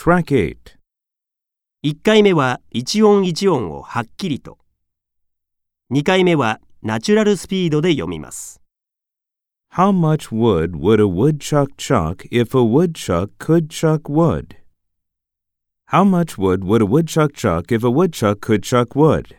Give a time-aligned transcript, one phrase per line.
[0.00, 0.56] Track 8.
[1.84, 4.56] 1回目は一音一音をはっきりと。
[5.92, 8.62] 2回目はナチュラルスピードで読みます。
[9.74, 14.54] How much wood would a woodchuck chuck if a woodchuck could chuck wood?
[15.88, 19.34] How much wood would a woodchuck chuck if a woodchuck could chuck wood?